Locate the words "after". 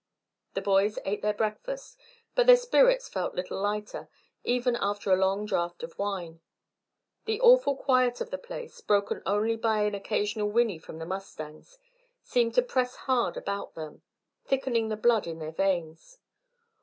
4.77-5.11